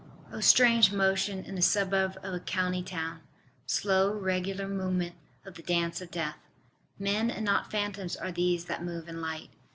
O 0.31 0.39
strange 0.39 0.91
motion 0.91 1.45
in 1.45 1.53
the 1.53 1.61
suburb 1.61 2.17
of 2.23 2.33
a 2.33 2.39
county 2.39 2.81
town: 2.81 3.19
slow 3.67 4.11
regular 4.11 4.67
movement 4.67 5.13
of 5.45 5.53
the 5.53 5.61
dance 5.61 6.01
of 6.01 6.09
death! 6.09 6.39
Men 6.97 7.29
and 7.29 7.45
not 7.45 7.69
phantoms 7.69 8.15
are 8.15 8.31
these 8.31 8.65
that 8.65 8.83
move 8.83 9.07
in 9.07 9.21
light. 9.21 9.51